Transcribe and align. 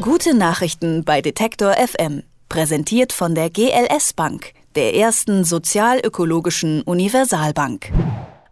Gute 0.00 0.34
Nachrichten 0.34 1.04
bei 1.04 1.20
Detektor 1.20 1.74
FM. 1.74 2.22
Präsentiert 2.48 3.12
von 3.12 3.34
der 3.34 3.50
GLS 3.50 4.14
Bank, 4.14 4.54
der 4.74 4.94
ersten 4.94 5.44
sozialökologischen 5.44 6.80
Universalbank. 6.82 7.92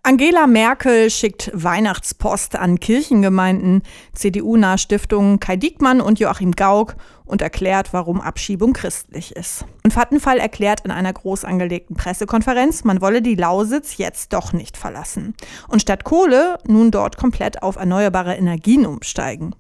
Angela 0.03 0.47
Merkel 0.47 1.11
schickt 1.11 1.51
Weihnachtspost 1.53 2.57
an 2.57 2.81
Kirchengemeinden, 2.81 3.83
CDU-nahe 4.15 4.79
Stiftungen 4.79 5.41
Kai 5.41 5.57
Diekmann 5.57 6.01
und 6.01 6.19
Joachim 6.19 6.53
Gauck 6.53 6.97
und 7.27 7.43
erklärt, 7.43 7.93
warum 7.93 8.21
Abschiebung 8.21 8.73
christlich 8.73 9.37
ist. 9.37 9.65
Und 9.85 9.93
Vattenfall 9.93 10.39
erklärt 10.39 10.81
in 10.81 10.91
einer 10.91 11.13
groß 11.13 11.45
angelegten 11.45 11.97
Pressekonferenz, 11.97 12.83
man 12.83 13.01
wolle 13.01 13.23
die 13.23 13.37
Lausitz 13.37 13.99
jetzt 13.99 14.33
doch 14.33 14.53
nicht 14.53 14.77
verlassen. 14.77 15.35
Und 15.69 15.81
statt 15.83 16.03
Kohle 16.03 16.59
nun 16.67 16.91
dort 16.91 17.17
komplett 17.19 17.63
auf 17.63 17.77
erneuerbare 17.77 18.35
Energien 18.35 18.85
umsteigen. 18.85 19.55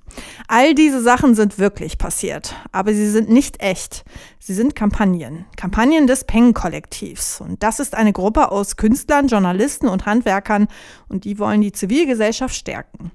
All 0.48 0.74
diese 0.74 1.00
Sachen 1.00 1.36
sind 1.36 1.60
wirklich 1.60 1.96
passiert, 1.96 2.56
aber 2.72 2.92
sie 2.92 3.08
sind 3.08 3.28
nicht 3.28 3.62
echt. 3.62 4.04
Sie 4.40 4.54
sind 4.54 4.74
Kampagnen. 4.74 5.44
Kampagnen 5.56 6.08
des 6.08 6.24
Peng-Kollektivs. 6.24 7.40
Und 7.40 7.62
das 7.62 7.78
ist 7.78 7.94
eine 7.94 8.12
Gruppe 8.12 8.50
aus 8.50 8.76
Künstlern, 8.76 9.28
Journalisten 9.28 9.86
und 9.86 10.06
Handwerkern 10.06 10.29
und 11.08 11.24
die 11.24 11.38
wollen 11.38 11.60
die 11.60 11.72
Zivilgesellschaft 11.72 12.54
stärken. 12.54 13.10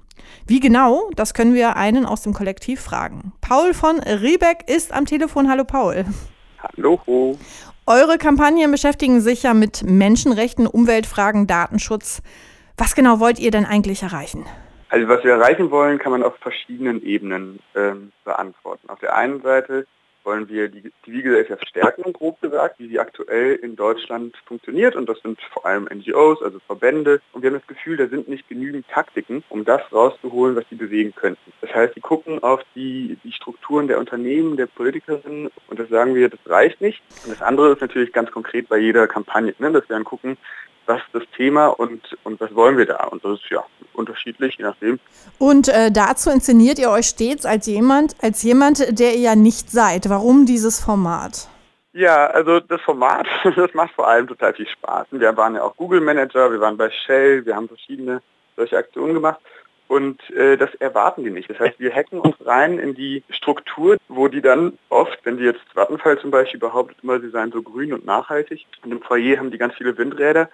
Wie 0.46 0.60
genau, 0.60 1.10
das 1.14 1.34
können 1.34 1.54
wir 1.54 1.76
einen 1.76 2.06
aus 2.06 2.22
dem 2.22 2.32
Kollektiv 2.32 2.80
fragen. 2.80 3.32
Paul 3.40 3.74
von 3.74 3.98
Riebeck 4.00 4.68
ist 4.68 4.92
am 4.92 5.06
Telefon. 5.06 5.48
Hallo 5.48 5.64
Paul. 5.64 6.04
Hallo. 6.62 7.38
Eure 7.86 8.18
Kampagnen 8.18 8.70
beschäftigen 8.70 9.20
sich 9.20 9.44
ja 9.44 9.54
mit 9.54 9.84
Menschenrechten, 9.84 10.66
Umweltfragen, 10.66 11.46
Datenschutz. 11.46 12.22
Was 12.76 12.94
genau 12.94 13.20
wollt 13.20 13.38
ihr 13.38 13.50
denn 13.50 13.64
eigentlich 13.64 14.02
erreichen? 14.02 14.44
Also 14.88 15.08
was 15.08 15.24
wir 15.24 15.32
erreichen 15.32 15.70
wollen, 15.70 15.98
kann 15.98 16.12
man 16.12 16.22
auf 16.22 16.36
verschiedenen 16.40 17.02
Ebenen 17.02 17.60
ähm, 17.74 18.12
beantworten. 18.24 18.88
Auf 18.88 19.00
der 19.00 19.16
einen 19.16 19.42
Seite 19.42 19.86
wollen 20.26 20.48
wir 20.48 20.68
die 20.68 20.92
Zivilgesellschaft 21.04 21.66
stärken, 21.68 22.12
grob 22.12 22.40
gesagt, 22.42 22.78
wie 22.78 22.88
sie 22.88 22.98
aktuell 22.98 23.54
in 23.54 23.76
Deutschland 23.76 24.36
funktioniert. 24.44 24.96
Und 24.96 25.08
das 25.08 25.18
sind 25.20 25.40
vor 25.52 25.64
allem 25.64 25.84
NGOs, 25.84 26.42
also 26.42 26.58
Verbände. 26.66 27.20
Und 27.32 27.42
wir 27.42 27.50
haben 27.50 27.58
das 27.58 27.66
Gefühl, 27.66 27.96
da 27.96 28.08
sind 28.08 28.28
nicht 28.28 28.48
genügend 28.48 28.86
Taktiken, 28.88 29.44
um 29.48 29.64
das 29.64 29.80
rauszuholen, 29.92 30.56
was 30.56 30.64
sie 30.68 30.74
bewegen 30.74 31.14
könnten. 31.14 31.52
Das 31.60 31.72
heißt, 31.72 31.94
sie 31.94 32.00
gucken 32.00 32.42
auf 32.42 32.60
die, 32.74 33.16
die 33.24 33.32
Strukturen 33.32 33.86
der 33.88 33.98
Unternehmen, 33.98 34.56
der 34.56 34.66
Politikerinnen 34.66 35.50
und 35.68 35.78
das 35.78 35.88
sagen 35.88 36.14
wir, 36.14 36.28
das 36.28 36.40
reicht 36.46 36.80
nicht. 36.80 37.00
Und 37.24 37.32
das 37.32 37.42
andere 37.42 37.72
ist 37.72 37.80
natürlich 37.80 38.12
ganz 38.12 38.30
konkret 38.30 38.68
bei 38.68 38.78
jeder 38.78 39.06
Kampagne, 39.06 39.54
ne, 39.58 39.72
dass 39.72 39.88
wir 39.88 39.94
dann 39.94 40.04
gucken, 40.04 40.36
was 40.86 40.98
ist 40.98 41.14
das 41.14 41.22
Thema 41.36 41.68
und, 41.68 42.16
und 42.24 42.40
was 42.40 42.54
wollen 42.54 42.78
wir 42.78 42.86
da? 42.86 43.04
Und 43.04 43.24
das 43.24 43.40
ist 43.40 43.50
ja 43.50 43.64
unterschiedlich, 43.94 44.56
je 44.58 44.64
nachdem. 44.64 44.98
Und 45.38 45.68
äh, 45.68 45.90
dazu 45.90 46.30
inszeniert 46.30 46.78
ihr 46.78 46.90
euch 46.90 47.06
stets 47.06 47.44
als 47.46 47.66
jemand, 47.66 48.16
als 48.22 48.42
jemand, 48.42 48.98
der 48.98 49.14
ihr 49.14 49.20
ja 49.20 49.36
nicht 49.36 49.70
seid. 49.70 50.08
Warum 50.08 50.46
dieses 50.46 50.82
Format? 50.82 51.48
Ja, 51.92 52.26
also 52.26 52.60
das 52.60 52.80
Format, 52.82 53.26
das 53.56 53.72
macht 53.74 53.94
vor 53.94 54.06
allem 54.06 54.26
total 54.26 54.54
viel 54.54 54.68
Spaß. 54.68 55.06
Wir 55.12 55.36
waren 55.36 55.54
ja 55.54 55.62
auch 55.62 55.76
Google 55.76 56.00
Manager, 56.00 56.52
wir 56.52 56.60
waren 56.60 56.76
bei 56.76 56.90
Shell, 56.90 57.46
wir 57.46 57.56
haben 57.56 57.68
verschiedene 57.68 58.20
solche 58.56 58.76
Aktionen 58.76 59.14
gemacht. 59.14 59.40
Und 59.88 60.18
äh, 60.30 60.56
das 60.56 60.74
erwarten 60.74 61.22
die 61.22 61.30
nicht. 61.30 61.48
Das 61.48 61.60
heißt, 61.60 61.78
wir 61.78 61.94
hacken 61.94 62.18
uns 62.18 62.34
rein 62.44 62.78
in 62.78 62.94
die 62.94 63.22
Struktur, 63.30 63.96
wo 64.08 64.26
die 64.26 64.42
dann 64.42 64.76
oft, 64.88 65.18
wenn 65.24 65.36
die 65.36 65.44
jetzt 65.44 65.62
Vattenfall 65.74 66.18
zum 66.18 66.32
Beispiel 66.32 66.58
behauptet 66.58 66.98
immer, 67.02 67.20
sie 67.20 67.30
seien 67.30 67.52
so 67.52 67.62
grün 67.62 67.92
und 67.92 68.04
nachhaltig, 68.04 68.66
in 68.84 68.90
dem 68.90 69.00
Foyer 69.00 69.38
haben 69.38 69.52
die 69.52 69.58
ganz 69.58 69.74
viele 69.76 69.96
Windräder 69.96 70.50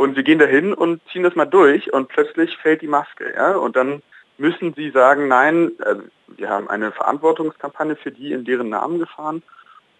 und 0.00 0.16
wir 0.16 0.22
gehen 0.22 0.38
dahin 0.38 0.72
und 0.72 1.02
ziehen 1.12 1.24
das 1.24 1.34
mal 1.34 1.44
durch 1.44 1.92
und 1.92 2.08
plötzlich 2.08 2.56
fällt 2.56 2.80
die 2.80 2.88
Maske. 2.88 3.34
Ja? 3.34 3.54
Und 3.56 3.76
dann 3.76 4.00
müssen 4.38 4.72
sie 4.72 4.88
sagen, 4.92 5.28
nein, 5.28 5.72
also 5.80 6.04
wir 6.38 6.48
haben 6.48 6.70
eine 6.70 6.90
Verantwortungskampagne 6.90 7.96
für 7.96 8.10
die 8.10 8.32
in 8.32 8.46
deren 8.46 8.70
Namen 8.70 8.98
gefahren. 8.98 9.42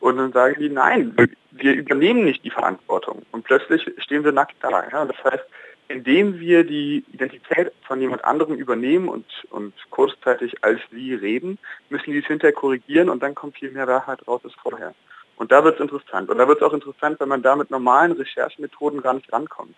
Und 0.00 0.16
dann 0.16 0.32
sagen 0.32 0.56
die, 0.58 0.70
nein, 0.70 1.14
wir 1.50 1.74
übernehmen 1.74 2.24
nicht 2.24 2.42
die 2.42 2.50
Verantwortung. 2.50 3.26
Und 3.30 3.44
plötzlich 3.44 3.92
stehen 3.98 4.24
wir 4.24 4.32
nackt 4.32 4.56
da. 4.62 4.70
Ja? 4.90 5.04
Das 5.04 5.22
heißt, 5.22 5.44
indem 5.88 6.40
wir 6.40 6.64
die 6.64 7.04
Identität 7.12 7.70
von 7.82 8.00
jemand 8.00 8.24
anderem 8.24 8.54
übernehmen 8.54 9.06
und, 9.10 9.26
und 9.50 9.74
kurzzeitig 9.90 10.64
als 10.64 10.80
sie 10.90 11.12
reden, 11.12 11.58
müssen 11.90 12.12
die 12.12 12.20
es 12.20 12.26
hinterher 12.26 12.54
korrigieren 12.54 13.10
und 13.10 13.22
dann 13.22 13.34
kommt 13.34 13.58
viel 13.58 13.70
mehr 13.70 13.86
Wahrheit 13.86 14.26
raus 14.26 14.40
als 14.44 14.54
vorher. 14.54 14.94
Und 15.40 15.50
da 15.50 15.64
wird 15.64 15.76
es 15.76 15.80
interessant. 15.80 16.28
Und 16.28 16.36
da 16.36 16.46
wird 16.46 16.60
es 16.60 16.62
auch 16.62 16.74
interessant, 16.74 17.18
wenn 17.18 17.30
man 17.30 17.40
da 17.40 17.56
mit 17.56 17.70
normalen 17.70 18.12
Recherchemethoden 18.12 19.00
gar 19.00 19.14
nicht 19.14 19.32
rankommt. 19.32 19.74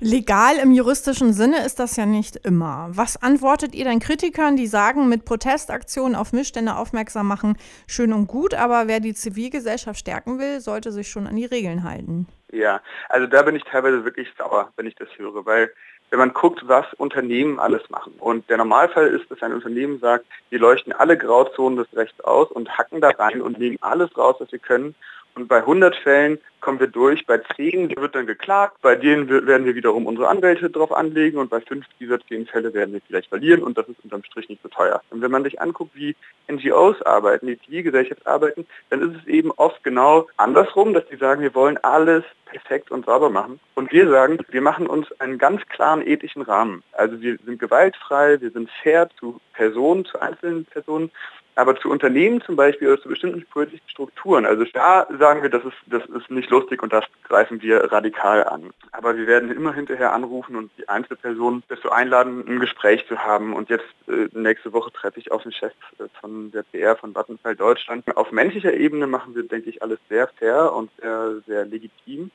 Legal 0.00 0.58
im 0.62 0.70
juristischen 0.70 1.32
Sinne 1.32 1.64
ist 1.64 1.78
das 1.78 1.96
ja 1.96 2.04
nicht 2.04 2.36
immer. 2.36 2.88
Was 2.90 3.22
antwortet 3.22 3.74
ihr 3.74 3.86
denn 3.86 4.00
Kritikern, 4.00 4.54
die 4.54 4.66
sagen, 4.66 5.08
mit 5.08 5.24
Protestaktionen 5.24 6.14
auf 6.14 6.34
Missstände 6.34 6.76
aufmerksam 6.76 7.26
machen, 7.26 7.56
schön 7.86 8.12
und 8.12 8.26
gut, 8.26 8.52
aber 8.52 8.86
wer 8.86 9.00
die 9.00 9.14
Zivilgesellschaft 9.14 9.98
stärken 9.98 10.38
will, 10.38 10.60
sollte 10.60 10.92
sich 10.92 11.08
schon 11.08 11.26
an 11.26 11.36
die 11.36 11.46
Regeln 11.46 11.84
halten? 11.84 12.26
Ja, 12.52 12.82
also 13.08 13.26
da 13.26 13.40
bin 13.40 13.56
ich 13.56 13.64
teilweise 13.64 14.04
wirklich 14.04 14.28
sauer, 14.36 14.72
wenn 14.76 14.86
ich 14.86 14.94
das 14.96 15.08
höre, 15.16 15.46
weil 15.46 15.72
wenn 16.12 16.18
man 16.18 16.34
guckt, 16.34 16.68
was 16.68 16.84
Unternehmen 16.98 17.58
alles 17.58 17.88
machen. 17.88 18.12
Und 18.18 18.48
der 18.50 18.58
Normalfall 18.58 19.06
ist, 19.06 19.30
dass 19.30 19.42
ein 19.42 19.54
Unternehmen 19.54 19.98
sagt, 19.98 20.26
wir 20.50 20.58
leuchten 20.58 20.92
alle 20.92 21.16
Grauzonen 21.16 21.78
des 21.78 21.86
Rechts 21.96 22.20
aus 22.20 22.50
und 22.50 22.76
hacken 22.76 23.00
da 23.00 23.08
rein 23.08 23.40
und 23.40 23.58
nehmen 23.58 23.78
alles 23.80 24.14
raus, 24.18 24.36
was 24.38 24.52
wir 24.52 24.58
können. 24.58 24.94
Und 25.34 25.48
bei 25.48 25.58
100 25.58 25.96
Fällen 25.96 26.38
kommen 26.60 26.78
wir 26.78 26.86
durch, 26.86 27.26
bei 27.26 27.40
10 27.56 27.96
wird 27.96 28.14
dann 28.14 28.26
geklagt, 28.26 28.76
bei 28.82 28.94
denen 28.94 29.28
werden 29.28 29.66
wir 29.66 29.74
wiederum 29.74 30.06
unsere 30.06 30.28
Anwälte 30.28 30.70
drauf 30.70 30.92
anlegen 30.92 31.38
und 31.38 31.50
bei 31.50 31.60
5 31.60 31.84
dieser 31.98 32.20
10 32.20 32.46
Fälle 32.46 32.72
werden 32.74 32.92
wir 32.92 33.00
vielleicht 33.06 33.30
verlieren 33.30 33.62
und 33.62 33.76
das 33.76 33.88
ist 33.88 34.02
unterm 34.04 34.22
Strich 34.24 34.48
nicht 34.48 34.62
so 34.62 34.68
teuer. 34.68 35.00
Und 35.10 35.22
wenn 35.22 35.30
man 35.30 35.42
sich 35.42 35.60
anguckt, 35.60 35.94
wie 35.94 36.14
NGOs 36.50 37.02
arbeiten, 37.02 37.46
die 37.46 37.60
Zivilgesellschaft 37.60 38.26
arbeiten, 38.26 38.66
dann 38.90 39.10
ist 39.10 39.22
es 39.22 39.26
eben 39.26 39.50
oft 39.52 39.82
genau 39.82 40.28
andersrum, 40.36 40.94
dass 40.94 41.06
die 41.08 41.16
sagen, 41.16 41.42
wir 41.42 41.54
wollen 41.54 41.78
alles 41.78 42.24
perfekt 42.44 42.90
und 42.90 43.06
sauber 43.06 43.30
machen. 43.30 43.58
Und 43.74 43.90
wir 43.90 44.08
sagen, 44.08 44.38
wir 44.50 44.60
machen 44.60 44.86
uns 44.86 45.10
einen 45.20 45.38
ganz 45.38 45.62
klaren 45.68 46.06
ethischen 46.06 46.42
Rahmen. 46.42 46.82
Also 46.92 47.20
wir 47.20 47.38
sind 47.44 47.58
gewaltfrei, 47.58 48.40
wir 48.40 48.50
sind 48.50 48.70
fair 48.82 49.08
zu 49.18 49.40
Personen, 49.54 50.04
zu 50.04 50.20
einzelnen 50.20 50.66
Personen, 50.66 51.10
aber 51.54 51.76
zu 51.78 51.90
Unternehmen 51.90 52.40
zum 52.40 52.56
Beispiel 52.56 52.88
oder 52.88 53.02
zu 53.02 53.08
bestimmten 53.08 53.44
politischen 53.46 53.88
Strukturen. 53.88 54.46
Also 54.46 54.64
da 54.72 55.06
sagen 55.18 55.42
wir, 55.42 55.50
das 55.50 55.64
ist, 55.64 55.76
das 55.86 56.04
ist 56.06 56.30
nicht 56.30 56.50
lustig 56.50 56.82
und 56.82 56.92
das 56.92 57.04
greifen 57.28 57.60
wir 57.60 57.92
radikal 57.92 58.44
an. 58.44 58.70
Aber 58.92 59.16
wir 59.16 59.26
werden 59.26 59.50
immer 59.50 59.72
hinterher 59.74 60.12
anrufen 60.12 60.56
und 60.56 60.70
die 60.78 60.88
Einzelpersonen 60.88 61.62
dazu 61.68 61.90
einladen, 61.90 62.44
ein 62.46 62.60
Gespräch 62.60 63.06
zu 63.06 63.18
haben. 63.18 63.54
Und 63.54 63.68
jetzt 63.68 63.84
äh, 64.08 64.28
nächste 64.32 64.72
Woche 64.72 64.92
treffe 64.92 65.20
ich 65.20 65.30
auf 65.30 65.42
den 65.42 65.52
Chef 65.52 65.72
äh, 65.98 66.04
von 66.20 66.50
der 66.52 66.62
PR 66.62 66.96
von 66.96 67.14
Vattenfall 67.14 67.56
Deutschland. 67.56 68.04
Auf 68.16 68.32
menschlicher 68.32 68.72
Ebene 68.72 69.06
machen 69.06 69.34
wir, 69.34 69.42
denke 69.42 69.68
ich, 69.68 69.82
alles 69.82 69.98
sehr 70.08 70.28
fair 70.28 70.72
und 70.72 70.90
sehr, 71.00 71.40
sehr 71.46 71.64
legitim. 71.66 72.30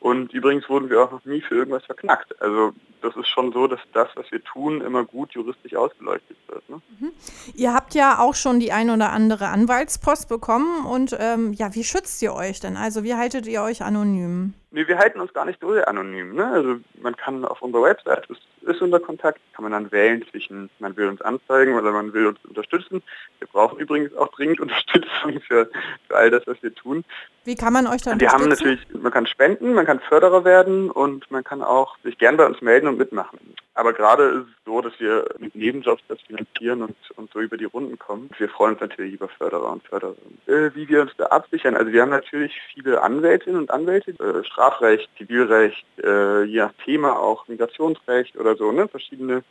Und 0.00 0.32
übrigens 0.32 0.68
wurden 0.68 0.90
wir 0.90 1.02
auch 1.02 1.12
noch 1.12 1.24
nie 1.24 1.42
für 1.42 1.54
irgendwas 1.54 1.84
verknackt. 1.84 2.40
Also 2.42 2.72
das 3.02 3.16
ist 3.16 3.28
schon 3.28 3.52
so, 3.52 3.66
dass 3.66 3.80
das, 3.92 4.08
was 4.14 4.30
wir 4.30 4.42
tun, 4.42 4.80
immer 4.80 5.04
gut 5.04 5.32
juristisch 5.32 5.74
ausgeleuchtet 5.74 6.36
wird. 6.48 6.68
Ne? 6.68 6.80
Mhm. 6.98 7.12
Ihr 7.54 7.74
habt 7.74 7.94
ja 7.94 8.18
auch 8.18 8.34
schon 8.34 8.60
die 8.60 8.72
ein 8.72 8.90
oder 8.90 9.10
andere 9.10 9.48
Anwaltspost 9.48 10.28
bekommen 10.28 10.86
und 10.86 11.16
ähm, 11.18 11.52
ja, 11.52 11.74
wie 11.74 11.84
schützt 11.84 12.22
ihr 12.22 12.34
euch 12.34 12.60
denn? 12.60 12.76
Also 12.76 13.04
wie 13.04 13.14
haltet 13.14 13.46
ihr 13.46 13.62
euch 13.62 13.82
anonym? 13.82 14.54
Nee, 14.70 14.88
wir 14.88 14.96
halten 14.96 15.20
uns 15.20 15.34
gar 15.34 15.44
nicht 15.44 15.60
so 15.60 15.72
sehr 15.74 15.86
anonym. 15.86 16.34
Ne? 16.34 16.46
Also 16.46 16.76
man 17.02 17.14
kann 17.14 17.44
auf 17.44 17.60
unserer 17.60 17.82
Website, 17.82 18.24
das 18.28 18.38
ist 18.62 18.80
unser 18.80 19.00
Kontakt, 19.00 19.38
kann 19.54 19.64
man 19.64 19.72
dann 19.72 19.92
wählen 19.92 20.24
zwischen, 20.30 20.70
man 20.78 20.96
will 20.96 21.08
uns 21.08 21.20
anzeigen 21.20 21.74
oder 21.74 21.92
man 21.92 22.14
will 22.14 22.26
uns 22.26 22.38
unterstützen. 22.44 23.02
Wir 23.38 23.48
brauchen 23.48 23.78
übrigens 23.78 24.14
auch 24.14 24.28
dringend 24.28 24.60
Unterstützung 24.62 25.40
für, 25.46 25.68
für 26.08 26.16
all 26.16 26.30
das, 26.30 26.46
was 26.46 26.62
wir 26.62 26.74
tun. 26.74 27.04
Wie 27.44 27.54
kann 27.54 27.72
man 27.72 27.86
euch 27.86 28.02
dann 28.02 28.20
Wir 28.20 28.30
haben 28.30 28.48
natürlich, 28.48 28.80
man 28.94 29.12
kann 29.12 29.26
spenden, 29.26 29.74
man 29.74 29.84
kann 29.84 30.00
Förderer 30.00 30.44
werden 30.44 30.90
und 30.90 31.30
man 31.30 31.44
kann 31.44 31.62
auch 31.62 31.98
sich 32.04 32.16
gern 32.16 32.36
bei 32.36 32.46
uns 32.46 32.62
melden 32.62 32.86
und 32.92 32.98
mitmachen. 32.98 33.38
Aber 33.74 33.92
gerade 33.92 34.24
ist 34.24 34.46
es 34.46 34.64
so, 34.64 34.80
dass 34.80 34.92
wir 34.98 35.24
mit 35.38 35.54
Nebenjobs 35.54 36.02
das 36.08 36.20
finanzieren 36.22 36.82
und, 36.82 36.96
und 37.16 37.30
so 37.32 37.40
über 37.40 37.56
die 37.56 37.64
Runden 37.64 37.98
kommen. 37.98 38.30
Wir 38.38 38.48
freuen 38.48 38.74
uns 38.74 38.80
natürlich 38.80 39.14
über 39.14 39.28
Förderer 39.28 39.72
und 39.72 39.82
Fördererinnen. 39.84 40.38
Äh, 40.46 40.74
wie 40.74 40.88
wir 40.88 41.02
uns 41.02 41.12
da 41.16 41.26
absichern, 41.26 41.76
also 41.76 41.92
wir 41.92 42.02
haben 42.02 42.10
natürlich 42.10 42.52
viele 42.74 43.02
Anwältinnen 43.02 43.60
und 43.60 43.70
Anwälte, 43.70 44.12
äh, 44.12 44.44
Strafrecht, 44.44 45.08
Zivilrecht, 45.16 45.84
äh, 46.02 46.44
je 46.44 46.60
nach 46.60 46.72
Thema 46.84 47.18
auch 47.18 47.48
Migrationsrecht 47.48 48.36
oder 48.36 48.56
so, 48.56 48.72
ne, 48.72 48.88
verschiedene 48.88 49.42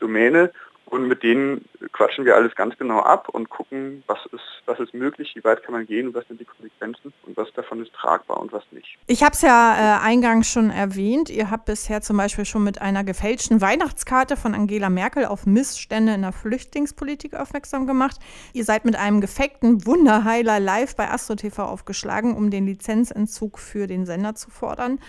Domäne. 0.00 0.52
Und 0.90 1.06
mit 1.06 1.22
denen 1.22 1.66
quatschen 1.92 2.24
wir 2.24 2.34
alles 2.34 2.54
ganz 2.54 2.76
genau 2.78 3.00
ab 3.00 3.28
und 3.28 3.50
gucken, 3.50 4.02
was 4.06 4.18
ist, 4.32 4.62
was 4.64 4.80
ist 4.80 4.94
möglich, 4.94 5.32
wie 5.34 5.44
weit 5.44 5.62
kann 5.62 5.74
man 5.74 5.86
gehen, 5.86 6.14
was 6.14 6.26
sind 6.28 6.40
die 6.40 6.46
Konsequenzen 6.46 7.12
und 7.26 7.36
was 7.36 7.52
davon 7.52 7.82
ist 7.82 7.92
tragbar 7.92 8.40
und 8.40 8.52
was 8.52 8.62
nicht. 8.70 8.96
Ich 9.06 9.22
habe 9.22 9.34
es 9.34 9.42
ja 9.42 9.98
äh, 9.98 10.02
eingangs 10.02 10.50
schon 10.50 10.70
erwähnt. 10.70 11.28
Ihr 11.28 11.50
habt 11.50 11.66
bisher 11.66 12.00
zum 12.00 12.16
Beispiel 12.16 12.46
schon 12.46 12.64
mit 12.64 12.80
einer 12.80 13.04
gefälschten 13.04 13.60
Weihnachtskarte 13.60 14.36
von 14.38 14.54
Angela 14.54 14.88
Merkel 14.88 15.26
auf 15.26 15.44
Missstände 15.44 16.14
in 16.14 16.22
der 16.22 16.32
Flüchtlingspolitik 16.32 17.34
aufmerksam 17.34 17.86
gemacht. 17.86 18.16
Ihr 18.54 18.64
seid 18.64 18.86
mit 18.86 18.96
einem 18.96 19.20
gefakten 19.20 19.84
Wunderheiler 19.84 20.58
live 20.58 20.96
bei 20.96 21.10
Astro 21.10 21.34
TV 21.34 21.64
aufgeschlagen, 21.64 22.34
um 22.34 22.50
den 22.50 22.64
Lizenzentzug 22.64 23.58
für 23.58 23.86
den 23.88 24.06
Sender 24.06 24.34
zu 24.34 24.48
fordern. 24.50 25.00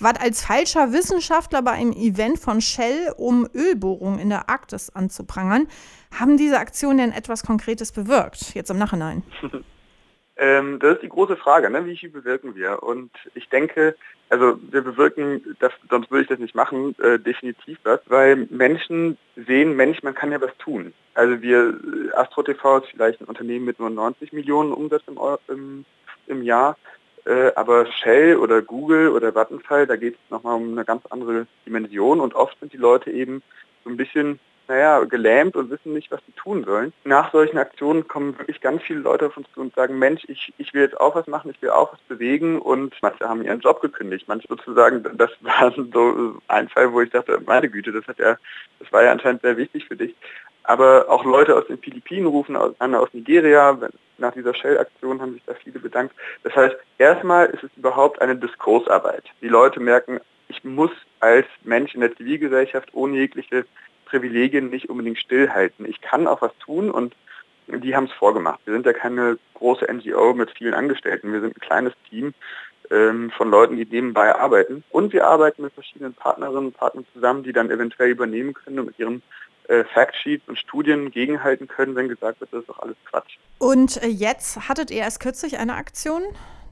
Wart 0.00 0.20
als 0.20 0.44
falscher 0.44 0.92
Wissenschaftler 0.92 1.62
bei 1.62 1.72
einem 1.72 1.92
Event 1.92 2.40
von 2.40 2.60
Shell, 2.60 3.12
um 3.16 3.46
Ölbohrungen 3.54 4.18
in 4.18 4.30
der 4.30 4.50
Arktis 4.50 4.90
anzubieten 4.90 5.27
anzuprangern. 5.28 5.68
Haben 6.18 6.36
diese 6.36 6.58
Aktionen 6.58 6.98
denn 6.98 7.12
etwas 7.12 7.44
Konkretes 7.44 7.92
bewirkt, 7.92 8.54
jetzt 8.54 8.70
im 8.70 8.78
Nachhinein? 8.78 9.22
ähm, 10.36 10.78
das 10.80 10.94
ist 10.94 11.02
die 11.02 11.08
große 11.08 11.36
Frage, 11.36 11.70
ne? 11.70 11.84
wie 11.86 11.96
viel 11.96 12.10
bewirken 12.10 12.54
wir? 12.54 12.82
Und 12.82 13.10
ich 13.34 13.48
denke, 13.48 13.94
also 14.30 14.58
wir 14.70 14.82
bewirken, 14.82 15.56
das, 15.60 15.72
sonst 15.90 16.10
würde 16.10 16.22
ich 16.22 16.28
das 16.28 16.38
nicht 16.38 16.54
machen, 16.54 16.94
äh, 17.00 17.18
definitiv 17.18 17.78
was, 17.84 18.00
weil 18.06 18.48
Menschen 18.50 19.18
sehen, 19.36 19.76
Mensch, 19.76 20.02
man 20.02 20.14
kann 20.14 20.32
ja 20.32 20.40
was 20.40 20.56
tun. 20.58 20.92
Also 21.14 21.42
wir, 21.42 21.78
Astro 22.14 22.42
TV 22.42 22.78
ist 22.78 22.88
vielleicht 22.88 23.20
ein 23.20 23.26
Unternehmen 23.26 23.64
mit 23.64 23.78
nur 23.78 23.90
90 23.90 24.32
Millionen 24.32 24.72
Umsatz 24.72 25.02
im, 25.06 25.18
im, 25.48 25.84
im 26.26 26.42
Jahr, 26.42 26.76
äh, 27.26 27.52
aber 27.54 27.86
Shell 27.86 28.36
oder 28.36 28.62
Google 28.62 29.08
oder 29.08 29.34
Vattenfall, 29.34 29.86
da 29.86 29.96
geht 29.96 30.14
es 30.14 30.30
nochmal 30.30 30.56
um 30.56 30.72
eine 30.72 30.84
ganz 30.84 31.04
andere 31.06 31.46
Dimension 31.66 32.20
und 32.20 32.34
oft 32.34 32.58
sind 32.60 32.72
die 32.72 32.78
Leute 32.78 33.10
eben 33.10 33.42
so 33.84 33.90
ein 33.90 33.96
bisschen 33.96 34.38
naja, 34.68 35.02
gelähmt 35.04 35.56
und 35.56 35.70
wissen 35.70 35.94
nicht, 35.94 36.10
was 36.10 36.20
sie 36.26 36.32
tun 36.32 36.64
sollen. 36.64 36.92
Nach 37.04 37.32
solchen 37.32 37.58
Aktionen 37.58 38.06
kommen 38.06 38.38
wirklich 38.38 38.60
ganz 38.60 38.82
viele 38.82 39.00
Leute 39.00 39.26
auf 39.26 39.36
uns 39.36 39.50
zu 39.54 39.60
und 39.60 39.74
sagen, 39.74 39.98
Mensch, 39.98 40.24
ich, 40.28 40.52
ich 40.58 40.74
will 40.74 40.82
jetzt 40.82 41.00
auch 41.00 41.14
was 41.14 41.26
machen, 41.26 41.50
ich 41.50 41.60
will 41.62 41.70
auch 41.70 41.92
was 41.92 42.00
bewegen 42.02 42.60
und 42.60 42.94
manche 43.02 43.28
haben 43.28 43.42
ihren 43.42 43.60
Job 43.60 43.80
gekündigt. 43.80 44.28
Manche 44.28 44.46
sozusagen, 44.48 45.02
das 45.16 45.30
war 45.40 45.72
so 45.72 46.38
ein 46.48 46.68
Fall, 46.68 46.92
wo 46.92 47.00
ich 47.00 47.10
dachte, 47.10 47.40
meine 47.46 47.68
Güte, 47.68 47.92
das 47.92 48.06
hat 48.06 48.18
ja, 48.18 48.36
das 48.78 48.92
war 48.92 49.02
ja 49.02 49.12
anscheinend 49.12 49.42
sehr 49.42 49.56
wichtig 49.56 49.86
für 49.86 49.96
dich. 49.96 50.14
Aber 50.64 51.06
auch 51.08 51.24
Leute 51.24 51.56
aus 51.56 51.66
den 51.66 51.78
Philippinen 51.78 52.26
rufen 52.26 52.54
an, 52.54 52.94
aus 52.94 53.08
Nigeria. 53.14 53.78
Nach 54.18 54.34
dieser 54.34 54.52
Shell-Aktion 54.52 55.18
haben 55.18 55.32
sich 55.32 55.42
da 55.46 55.54
viele 55.54 55.78
bedankt. 55.78 56.14
Das 56.42 56.54
heißt, 56.54 56.76
erstmal 56.98 57.46
ist 57.46 57.62
es 57.62 57.70
überhaupt 57.76 58.20
eine 58.20 58.36
Diskursarbeit. 58.36 59.24
Die 59.40 59.48
Leute 59.48 59.80
merken, 59.80 60.20
ich 60.48 60.62
muss 60.64 60.90
als 61.20 61.46
Mensch 61.62 61.94
in 61.94 62.02
der 62.02 62.14
Zivilgesellschaft 62.16 62.88
ohne 62.92 63.16
jegliche 63.16 63.64
Privilegien 64.08 64.70
nicht 64.70 64.88
unbedingt 64.88 65.18
stillhalten. 65.18 65.86
Ich 65.86 66.00
kann 66.00 66.26
auch 66.26 66.42
was 66.42 66.56
tun 66.58 66.90
und 66.90 67.14
die 67.68 67.94
haben 67.94 68.04
es 68.04 68.12
vorgemacht. 68.12 68.60
Wir 68.64 68.74
sind 68.74 68.86
ja 68.86 68.92
keine 68.92 69.38
große 69.54 69.86
NGO 69.92 70.32
mit 70.34 70.50
vielen 70.52 70.74
Angestellten. 70.74 71.32
Wir 71.32 71.40
sind 71.40 71.56
ein 71.56 71.60
kleines 71.60 71.92
Team 72.08 72.32
ähm, 72.90 73.30
von 73.36 73.50
Leuten, 73.50 73.76
die 73.76 73.84
nebenbei 73.84 74.34
arbeiten. 74.34 74.84
Und 74.90 75.12
wir 75.12 75.26
arbeiten 75.26 75.62
mit 75.62 75.74
verschiedenen 75.74 76.14
Partnerinnen 76.14 76.66
und 76.66 76.76
Partnern 76.76 77.06
zusammen, 77.12 77.42
die 77.42 77.52
dann 77.52 77.70
eventuell 77.70 78.10
übernehmen 78.10 78.54
können 78.54 78.78
und 78.78 78.86
mit 78.86 78.98
ihren 78.98 79.22
äh, 79.68 79.84
Factsheets 79.84 80.48
und 80.48 80.58
Studien 80.58 81.10
gegenhalten 81.10 81.68
können, 81.68 81.94
wenn 81.94 82.08
gesagt 82.08 82.40
wird, 82.40 82.52
das 82.52 82.60
ist 82.60 82.68
doch 82.70 82.78
alles 82.78 82.96
Quatsch. 83.04 83.36
Und 83.58 84.02
äh, 84.02 84.06
jetzt 84.06 84.68
hattet 84.68 84.90
ihr 84.90 84.98
erst 84.98 85.20
kürzlich 85.20 85.58
eine 85.58 85.74
Aktion 85.74 86.22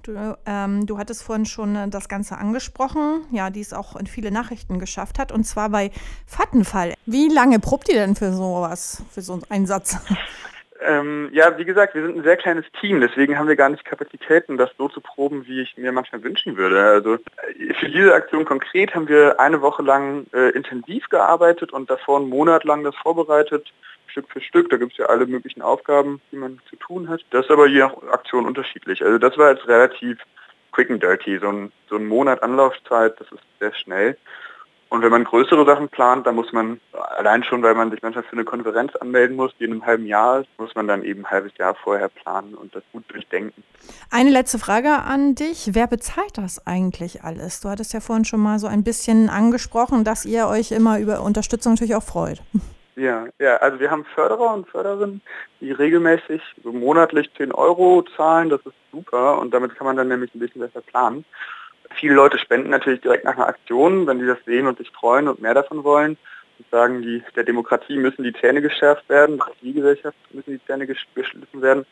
Du, 0.07 0.39
ähm, 0.47 0.87
du 0.87 0.99
hattest 0.99 1.25
vorhin 1.25 1.47
schon 1.47 1.75
äh, 1.75 1.89
das 1.89 2.09
Ganze 2.09 2.39
angesprochen, 2.39 3.25
ja, 3.33 3.51
die 3.51 3.61
es 3.61 3.73
auch 3.73 3.97
in 3.97 4.07
viele 4.07 4.31
Nachrichten 4.31 4.79
geschafft 4.79 5.19
hat, 5.19 5.33
und 5.33 5.43
zwar 5.43 5.69
bei 5.69 5.91
Vattenfall. 6.29 6.95
Wie 7.07 7.29
lange 7.29 7.59
probt 7.59 7.89
ihr 7.89 7.97
denn 7.97 8.15
für 8.15 8.33
sowas, 8.33 9.03
für 9.11 9.21
so 9.21 9.41
einen 9.49 9.67
Satz? 9.67 9.99
Ähm, 10.79 11.31
ja, 11.33 11.57
wie 11.59 11.65
gesagt, 11.65 11.95
wir 11.95 12.07
sind 12.07 12.19
ein 12.19 12.23
sehr 12.23 12.37
kleines 12.37 12.67
Team, 12.81 13.01
deswegen 13.01 13.39
haben 13.39 13.49
wir 13.49 13.57
gar 13.57 13.71
nicht 13.71 13.85
Kapazitäten, 13.85 14.59
das 14.59 14.71
so 14.77 14.89
zu 14.89 15.01
proben, 15.01 15.47
wie 15.47 15.63
ich 15.63 15.77
mir 15.77 15.91
manchmal 15.91 16.23
wünschen 16.23 16.57
würde. 16.57 16.81
Also 16.81 17.15
äh, 17.15 17.75
für 17.81 17.89
diese 17.89 18.15
Aktion 18.15 18.45
konkret 18.45 18.95
haben 18.95 19.09
wir 19.09 19.41
eine 19.41 19.61
Woche 19.63 19.83
lang 19.83 20.27
äh, 20.33 20.51
intensiv 20.51 21.09
gearbeitet 21.09 21.73
und 21.73 21.91
davor 21.91 22.19
einen 22.19 22.29
Monat 22.29 22.65
lang 22.65 22.85
das 22.85 22.95
vorbereitet 22.97 23.73
Stück 24.17 24.33
für 24.33 24.41
Stück. 24.41 24.71
Da 24.71 24.79
gibt 24.79 24.93
es 24.93 24.99
ja 24.99 25.07
alle 25.07 25.27
möglichen 25.27 25.61
Aufgaben, 25.61 26.23
die 26.33 26.37
man 26.37 26.59
zu 26.71 26.77
tun 26.77 27.09
hat. 27.09 27.21
Das 27.31 27.45
ist 27.45 27.51
aber 27.51 27.67
je 27.67 27.81
nach 27.81 27.95
Aktion 28.11 28.47
unterschiedlich. 28.47 29.05
Also 29.05 29.19
das 29.19 29.37
war 29.37 29.51
jetzt 29.51 29.69
relativ 29.69 30.19
quick 30.73 30.91
and 30.91 31.03
dirty. 31.03 31.39
So 31.39 31.49
ein, 31.49 31.73
so 31.91 31.97
ein 31.97 32.07
Monat 32.07 32.43
Anlaufzeit, 32.43 33.21
das 33.21 33.31
ist 33.31 33.43
sehr 33.61 33.75
schnell. 33.75 34.17
Und 34.89 35.03
wenn 35.03 35.11
man 35.11 35.25
größere 35.25 35.67
Sachen 35.67 35.89
plant, 35.89 36.27
dann 36.27 36.37
muss 36.37 36.53
man 36.53 36.81
allein 37.19 37.43
schon, 37.43 37.63
weil 37.63 37.75
man 37.75 37.91
sich 37.91 38.01
manchmal 38.03 38.25
für 38.25 38.33
eine 38.33 38.45
Konferenz 38.45 38.95
anmelden 38.97 39.37
muss, 39.37 39.53
die 39.59 39.65
in 39.65 39.73
einem 39.73 39.85
halben 39.85 40.07
Jahr 40.07 40.41
ist, 40.41 40.49
muss 40.59 40.75
man 40.77 40.87
dann 40.87 41.03
eben 41.03 41.27
ein 41.27 41.31
halbes 41.31 41.53
Jahr 41.59 41.75
vorher 41.75 42.09
planen 42.09 42.55
und 42.55 42.75
das 42.75 42.85
gut 42.93 43.05
durchdenken. 43.09 43.65
Eine 44.11 44.31
letzte 44.31 44.59
Frage 44.59 45.03
an 45.03 45.35
dich. 45.35 45.71
Wer 45.73 45.89
bezahlt 45.89 46.39
das 46.39 46.67
eigentlich 46.67 47.23
alles? 47.23 47.61
Du 47.61 47.69
hattest 47.69 47.93
ja 47.93 48.01
vorhin 48.01 48.25
schon 48.25 48.41
mal 48.41 48.61
so 48.61 48.69
ein 48.69 48.85
bisschen 48.85 49.29
angesprochen, 49.29 50.05
dass 50.05 50.25
ihr 50.25 50.47
euch 50.47 50.71
immer 50.71 51.01
über 51.01 51.21
Unterstützung 51.21 51.73
natürlich 51.73 51.97
auch 51.97 52.03
freut. 52.03 52.41
Ja, 52.97 53.27
ja, 53.39 53.57
also 53.57 53.79
wir 53.79 53.91
haben 53.91 54.07
Förderer 54.07 54.55
und 54.55 54.69
Förderinnen, 54.69 55.21
die 55.61 55.71
regelmäßig 55.71 56.41
monatlich 56.65 57.31
10 57.37 57.53
Euro 57.53 58.03
zahlen, 58.17 58.49
das 58.49 58.61
ist 58.65 58.75
super 58.91 59.39
und 59.39 59.53
damit 59.53 59.77
kann 59.77 59.87
man 59.87 59.97
dann 59.97 60.09
nämlich 60.09 60.35
ein 60.35 60.39
bisschen 60.39 60.63
besser 60.63 60.81
planen. 60.81 61.27
Viele 61.97 62.15
Leute 62.15 62.39
spenden 62.39 62.71
natürlich 62.71 63.03
direkt 63.03 63.25
nach 63.25 63.37
einer 63.37 63.49
Aktion, 63.49 64.07
wenn 64.07 64.19
sie 64.19 64.27
das 64.27 64.43
sehen 64.47 64.67
und 64.67 64.79
sich 64.79 64.91
freuen 64.91 65.29
und 65.29 65.43
mehr 65.43 65.53
davon 65.53 65.85
wollen 65.85 66.17
und 66.59 66.71
sagen, 66.71 67.03
die, 67.03 67.23
der 67.37 67.45
Demokratie 67.45 67.99
müssen 67.99 68.25
die 68.25 68.33
Zähne 68.33 68.63
geschärft 68.63 69.07
werden, 69.11 69.37
der 69.37 69.55
Zivilgesellschaft 69.61 70.17
müssen 70.33 70.53
die 70.53 70.65
Zähne 70.67 70.87
geschliffen 70.87 71.61
werden. 71.61 71.85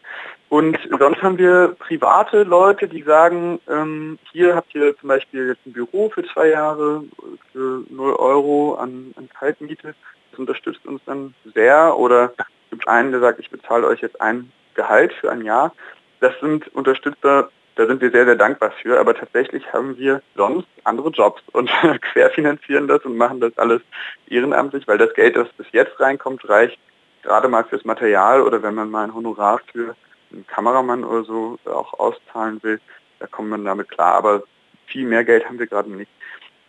Und 0.49 0.79
sonst 0.99 1.23
haben 1.23 1.37
wir 1.37 1.77
private 1.79 2.45
Leute, 2.45 2.89
die 2.89 3.03
sagen, 3.03 3.61
ähm, 3.69 4.19
hier 4.33 4.57
habt 4.57 4.75
ihr 4.75 4.97
zum 4.97 5.11
Beispiel 5.11 5.49
jetzt 5.49 5.67
ein 5.67 5.75
Büro 5.75 6.09
für 6.09 6.25
zwei 6.25 6.49
Jahre 6.49 7.05
für 7.53 7.85
0 7.91 8.15
Euro 8.15 8.77
an, 8.77 9.13
an 9.17 9.29
Kaltmiete 9.29 9.95
unterstützt 10.39 10.87
uns 10.87 11.01
dann 11.07 11.35
sehr. 11.55 11.97
Oder 11.97 12.33
es 12.39 12.71
gibt 12.71 12.89
einen, 12.89 13.13
der 13.13 13.21
sagt, 13.21 13.41
ich 13.41 13.51
bezahle 13.51 13.87
euch 13.87 14.01
jetzt 14.01 14.21
ein 14.21 14.53
Gehalt 14.75 15.13
für 15.15 15.31
ein 15.31 15.43
Jahr. 15.43 15.73
Das 16.21 16.33
sind 16.41 16.69
Unterstützer, 16.75 17.51
da 17.77 17.87
sind 17.87 18.01
wir 18.01 18.11
sehr, 18.11 18.25
sehr 18.25 18.37
dankbar 18.37 18.73
für. 18.83 18.99
Aber 18.99 19.15
tatsächlich 19.15 19.73
haben 19.73 19.97
wir 19.97 20.23
sonst 20.37 20.69
andere 20.85 21.11
Jobs 21.11 21.43
und 21.53 21.71
querfinanzieren 22.13 22.89
das 22.89 23.05
und 23.05 23.17
machen 23.17 23.41
das 23.41 23.57
alles 23.59 23.83
ehrenamtlich, 24.29 24.87
weil 24.87 24.99
das 24.99 25.15
Geld, 25.15 25.37
das 25.37 25.49
bis 25.55 25.67
jetzt 25.73 25.99
reinkommt, 26.01 26.49
reicht 26.49 26.79
gerade 27.23 27.49
mal 27.49 27.65
fürs 27.65 27.85
Material 27.85 28.43
oder 28.43 28.63
wenn 28.63 28.75
man 28.75 28.91
mal 28.91 29.05
ein 29.05 29.15
Honorar 29.15 29.61
für 29.73 29.97
einen 30.33 30.47
Kameramann 30.47 31.05
oder 31.05 31.25
so 31.25 31.59
auch 31.65 31.93
auszahlen 31.95 32.63
will, 32.63 32.81
da 33.19 33.27
kommt 33.27 33.49
man 33.49 33.65
damit 33.65 33.89
klar. 33.89 34.15
Aber 34.15 34.43
viel 34.87 35.07
mehr 35.07 35.25
Geld 35.25 35.47
haben 35.47 35.59
wir 35.59 35.67
gerade 35.67 35.91
nicht. 35.91 36.11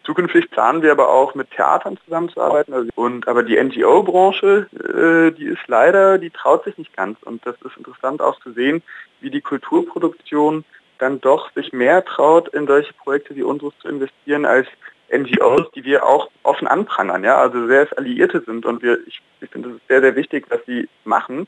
Zukünftig 0.05 0.51
planen 0.51 0.83
wir 0.83 0.91
aber 0.91 1.09
auch 1.09 1.33
mit 1.33 1.49
Theatern 1.51 1.97
zusammenzuarbeiten. 2.05 2.73
Also, 2.73 2.89
und 2.95 3.27
aber 3.27 3.41
die 3.43 3.61
NGO-Branche, 3.61 4.67
äh, 4.73 5.31
die 5.35 5.45
ist 5.45 5.67
leider, 5.67 6.19
die 6.19 6.29
traut 6.29 6.63
sich 6.63 6.77
nicht 6.77 6.95
ganz. 6.95 7.21
Und 7.23 7.45
das 7.45 7.55
ist 7.63 7.75
interessant 7.75 8.21
auch 8.21 8.39
zu 8.41 8.51
sehen, 8.53 8.83
wie 9.21 9.31
die 9.31 9.41
Kulturproduktion 9.41 10.63
dann 10.99 11.19
doch 11.19 11.51
sich 11.53 11.73
mehr 11.73 12.05
traut, 12.05 12.49
in 12.49 12.67
solche 12.67 12.93
Projekte 12.93 13.35
wie 13.35 13.43
unseres 13.43 13.73
zu 13.79 13.87
investieren, 13.87 14.45
als 14.45 14.67
NGOs, 15.11 15.71
die 15.71 15.83
wir 15.83 16.05
auch 16.05 16.29
offen 16.43 16.67
anprangern, 16.67 17.23
ja, 17.23 17.37
also 17.37 17.67
sehr 17.67 17.87
Alliierte 17.95 18.41
sind 18.45 18.65
und 18.65 18.81
wir, 18.81 18.99
ich, 19.05 19.21
ich 19.41 19.49
finde, 19.49 19.69
es 19.69 19.87
sehr, 19.87 20.01
sehr 20.01 20.15
wichtig, 20.15 20.45
was 20.49 20.59
sie 20.65 20.89
machen. 21.03 21.47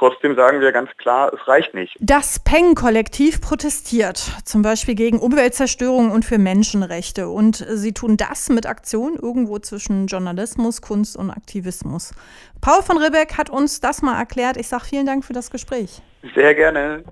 Trotzdem 0.00 0.34
sagen 0.34 0.62
wir 0.62 0.72
ganz 0.72 0.88
klar, 0.96 1.30
es 1.34 1.46
reicht 1.46 1.74
nicht. 1.74 1.94
Das 2.00 2.38
Peng-Kollektiv 2.38 3.42
protestiert, 3.42 4.16
zum 4.46 4.62
Beispiel 4.62 4.94
gegen 4.94 5.18
Umweltzerstörung 5.18 6.10
und 6.10 6.24
für 6.24 6.38
Menschenrechte. 6.38 7.28
Und 7.28 7.56
sie 7.68 7.92
tun 7.92 8.16
das 8.16 8.48
mit 8.48 8.64
Aktionen 8.64 9.16
irgendwo 9.16 9.58
zwischen 9.58 10.06
Journalismus, 10.06 10.80
Kunst 10.80 11.18
und 11.18 11.30
Aktivismus. 11.30 12.14
Paul 12.62 12.82
von 12.82 12.96
Ribbeck 12.96 13.36
hat 13.36 13.50
uns 13.50 13.80
das 13.80 14.00
mal 14.00 14.18
erklärt. 14.18 14.56
Ich 14.56 14.68
sage 14.68 14.86
vielen 14.86 15.04
Dank 15.04 15.22
für 15.22 15.34
das 15.34 15.50
Gespräch. 15.50 16.00
Sehr 16.34 16.54
gerne. 16.54 17.04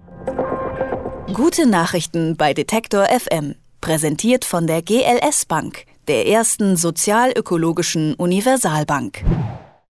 Gute 1.35 1.69
Nachrichten 1.69 2.39
bei 2.39 2.55
Detektor 2.55 3.05
FM. 3.05 3.55
Präsentiert 3.83 4.47
von 4.47 4.67
der 4.67 4.81
GLS 4.81 5.45
Bank, 5.45 5.85
der 6.09 6.27
ersten 6.27 6.77
sozialökologischen 6.77 8.15
Universalbank. 8.15 9.25